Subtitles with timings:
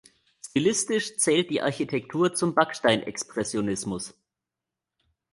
[0.43, 4.15] Stilistisch zählt die Architektur zum Backsteinexpressionismus.